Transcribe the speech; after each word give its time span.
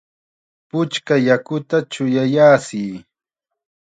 ¡Puchka 0.69 1.15
yakuta 1.27 1.77
chuyayachiy! 1.91 2.93